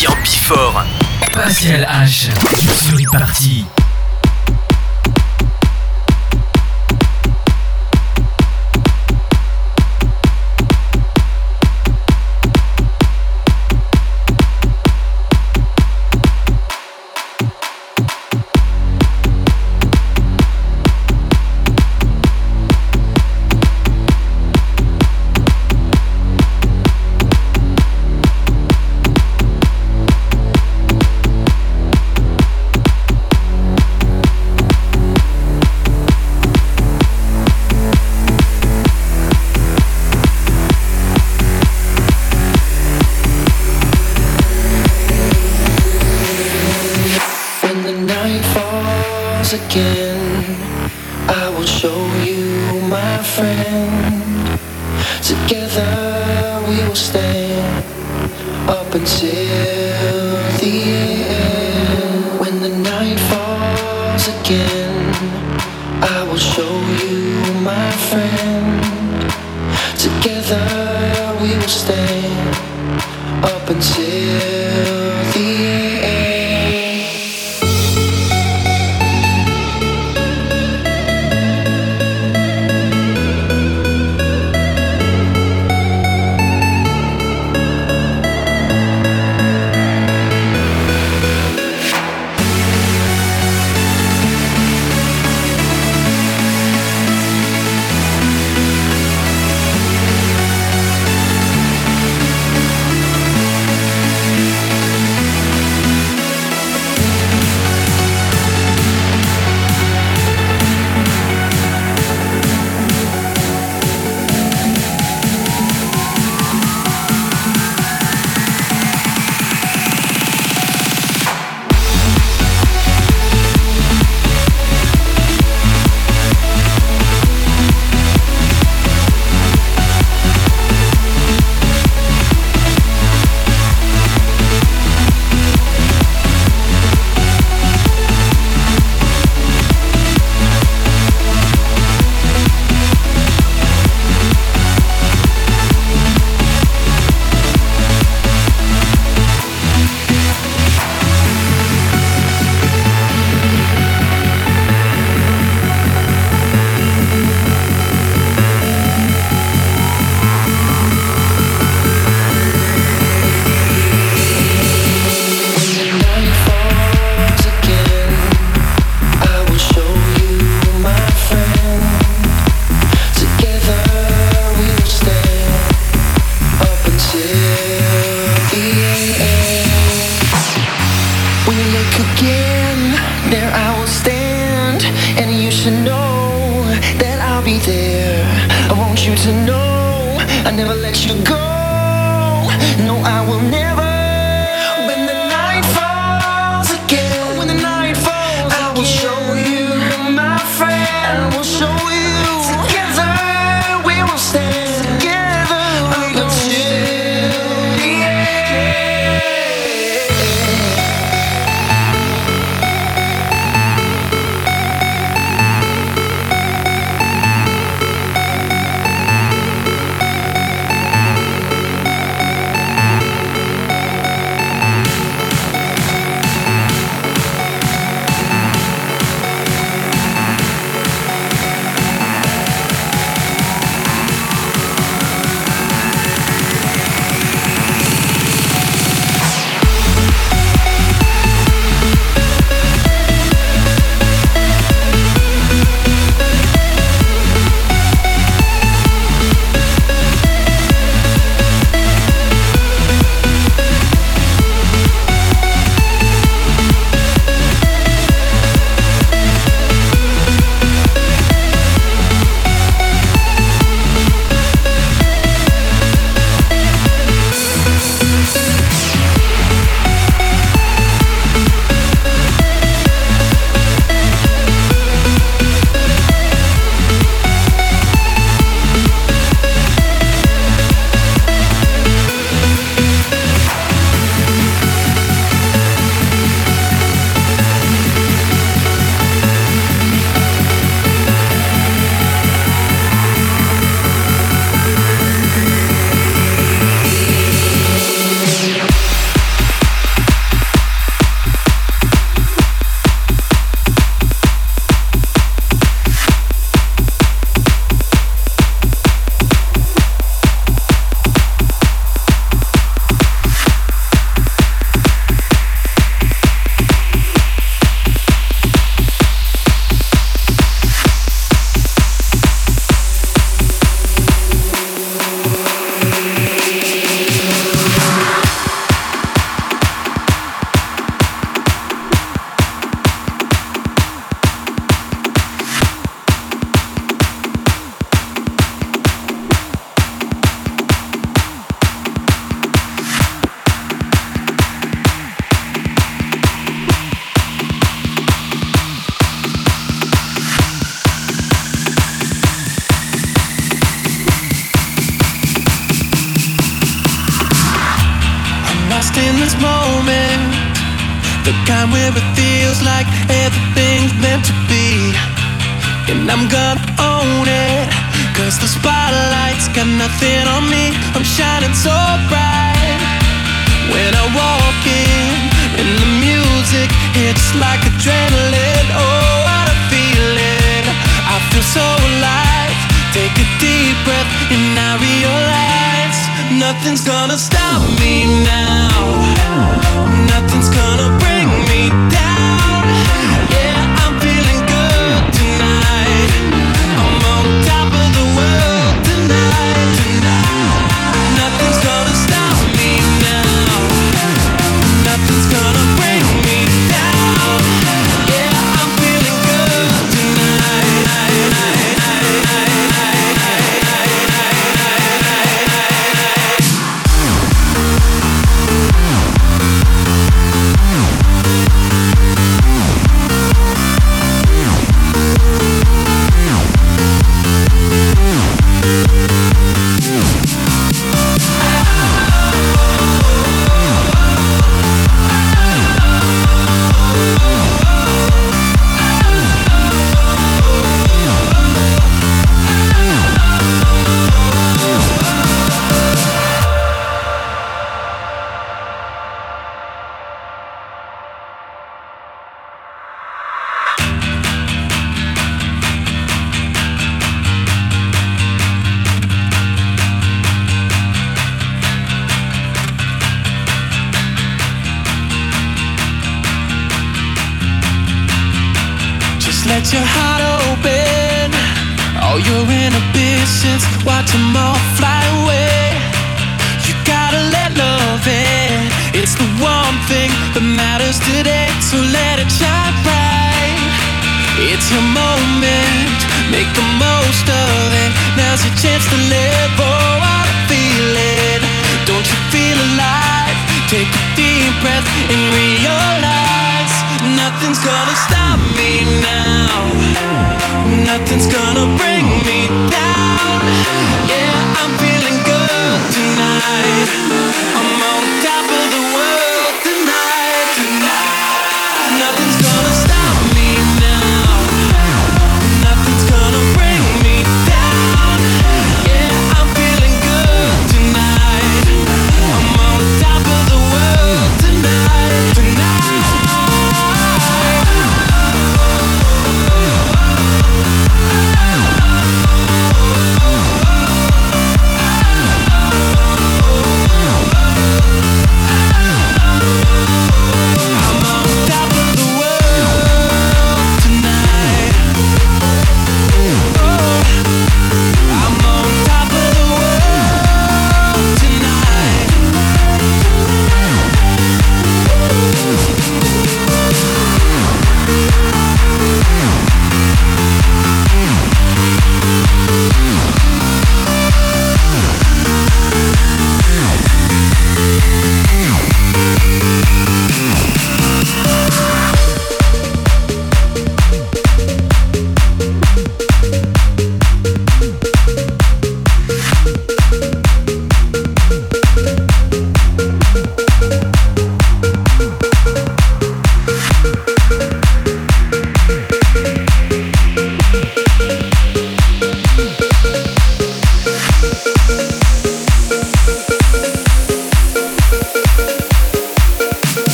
[0.00, 0.86] Christian Bifort.
[1.30, 2.30] Pascal H.
[2.56, 3.79] Sur e-party.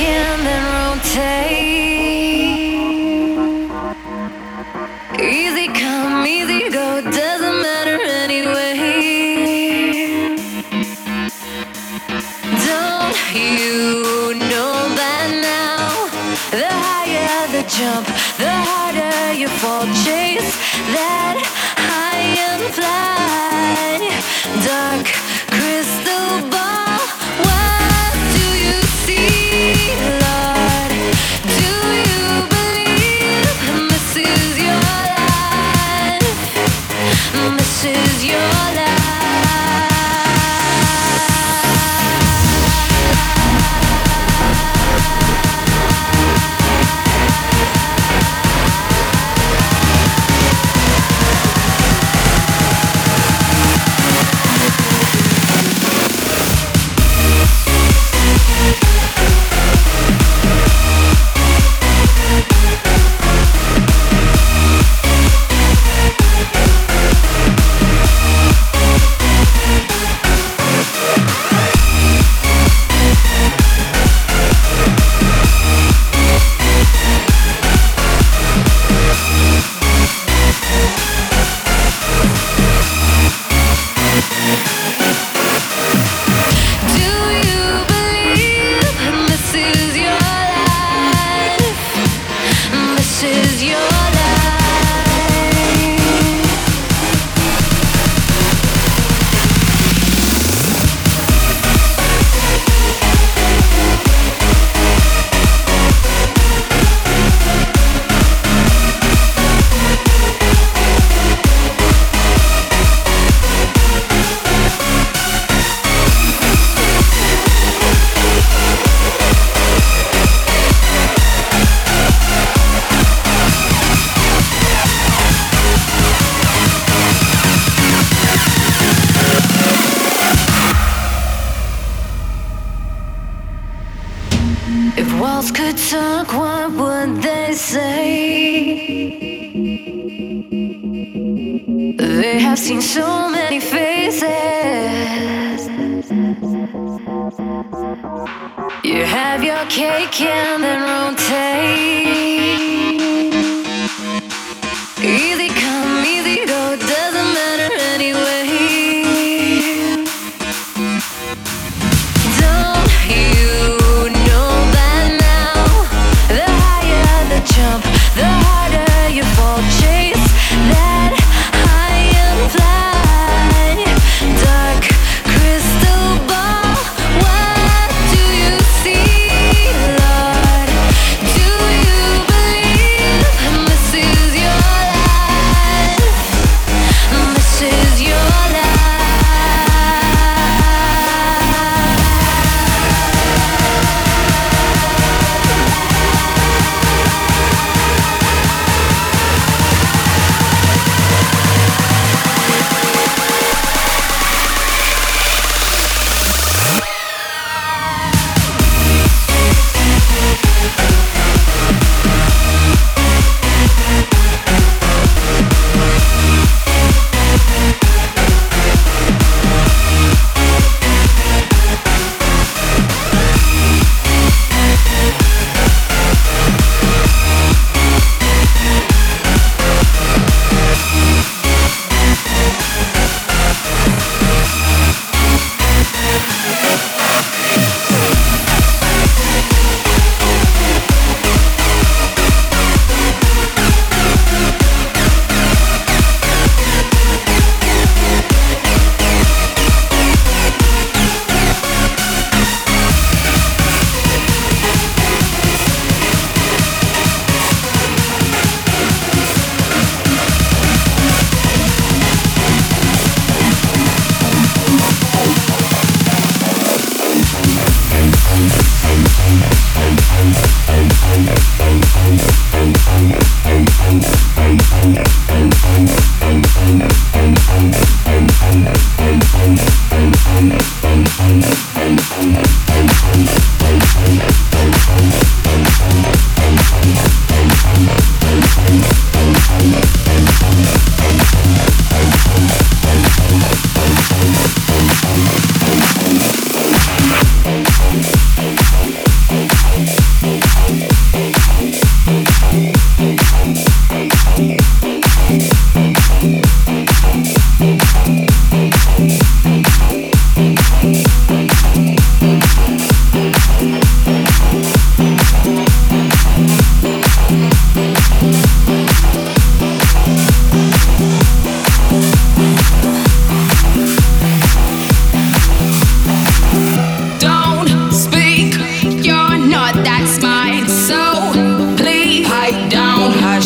[0.00, 0.59] skin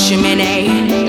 [0.06, 1.03] chimney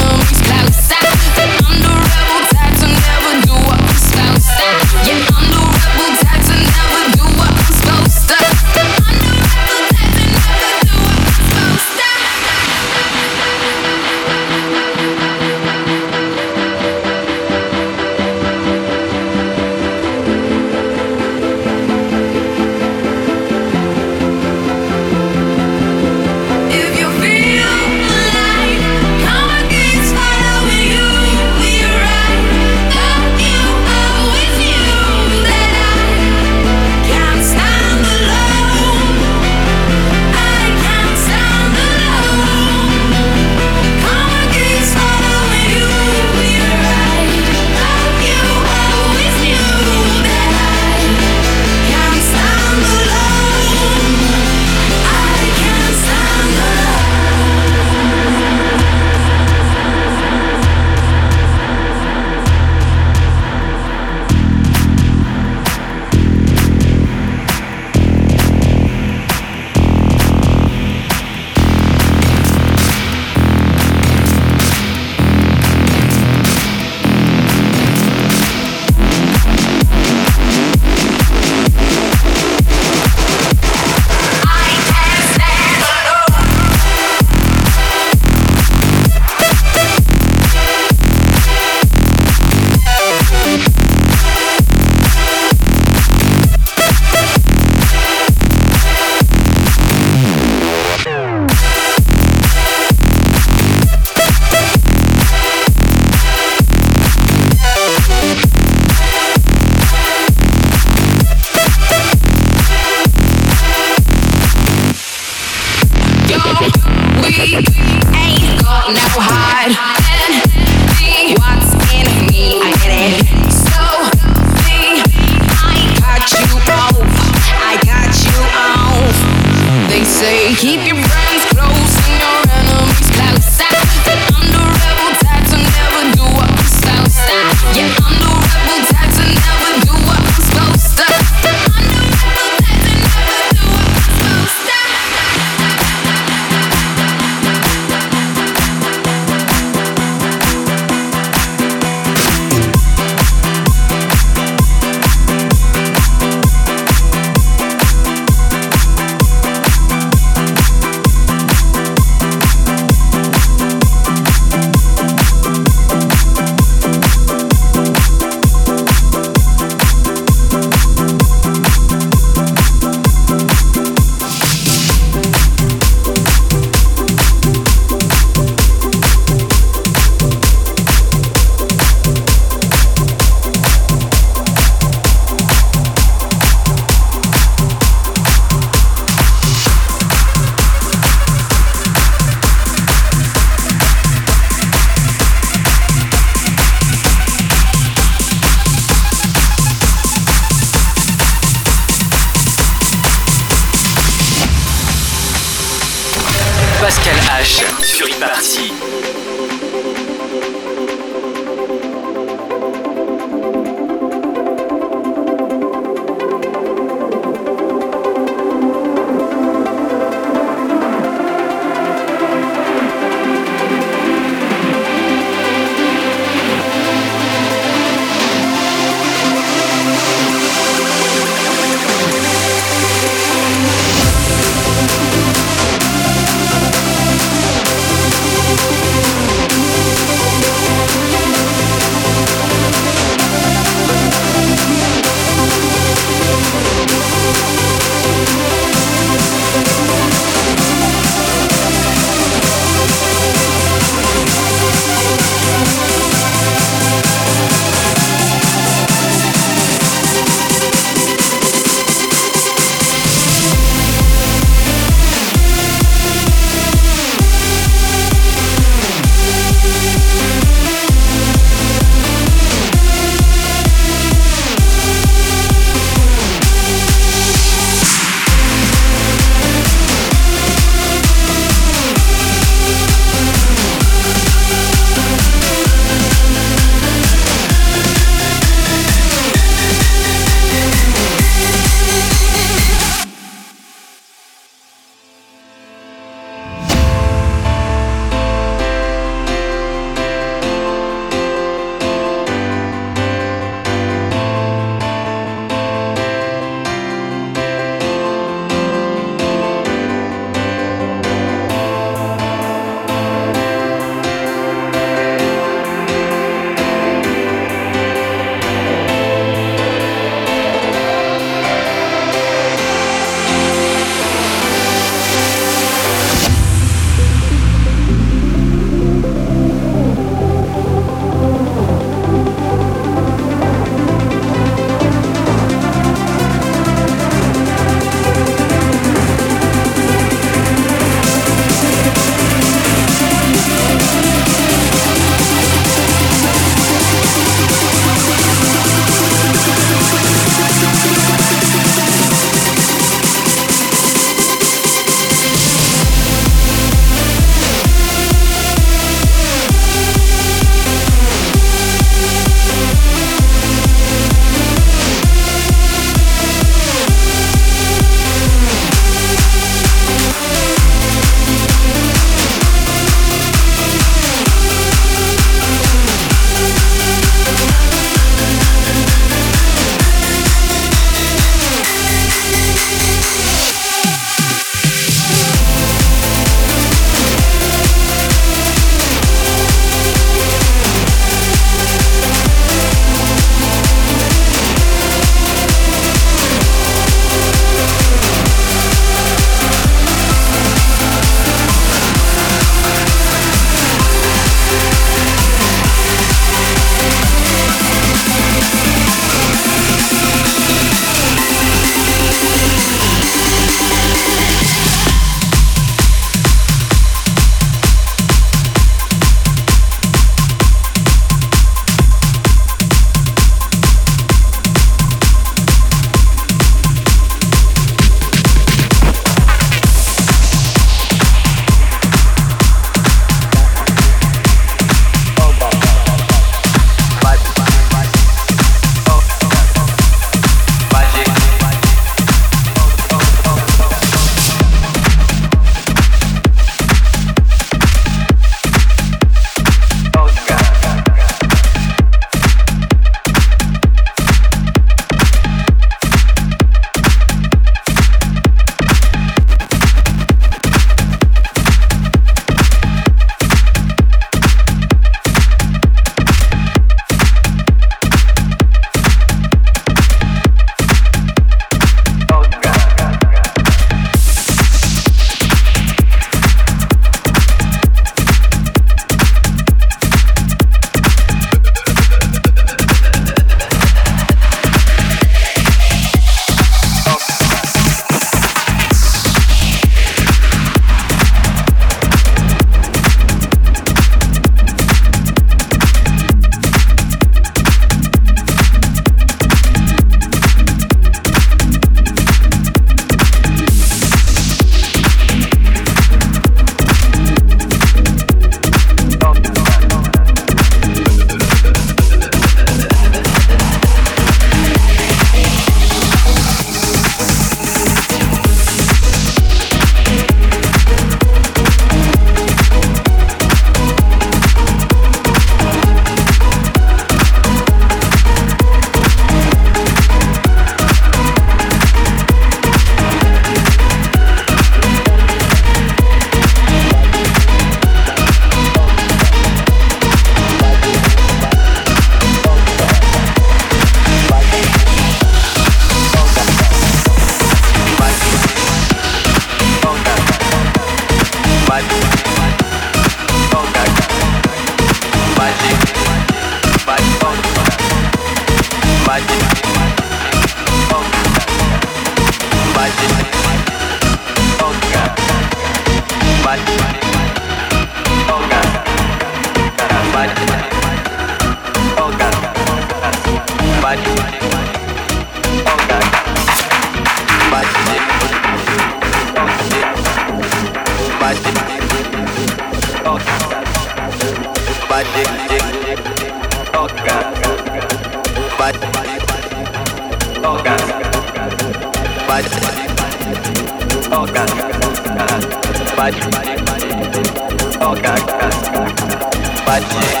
[599.50, 600.00] magic.